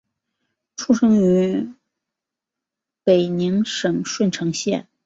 [0.77, 1.73] 出生于
[3.03, 4.87] 北宁省顺成县。